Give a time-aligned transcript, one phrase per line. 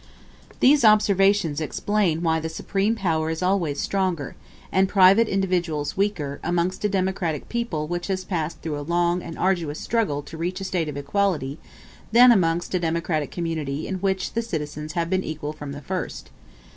[0.61, 4.35] These observations explain why the supreme power is always stronger,
[4.71, 9.37] and private individuals weaker, amongst a democratic people which has passed through a long and
[9.37, 11.59] arduous struggle to reach a state of equality
[12.11, 16.31] than amongst a democratic community in which the citizens have been equal from the first.